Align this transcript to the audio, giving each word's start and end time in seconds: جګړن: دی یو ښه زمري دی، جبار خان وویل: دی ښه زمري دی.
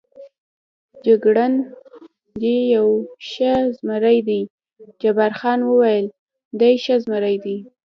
جګړن: 1.05 1.53
دی 2.41 2.55
یو 2.75 2.89
ښه 3.29 3.53
زمري 3.77 4.19
دی، 4.27 4.41
جبار 5.01 5.31
خان 5.39 5.59
وویل: 5.63 6.05
دی 6.59 6.73
ښه 6.83 6.95
زمري 7.03 7.37
دی. 7.43 7.57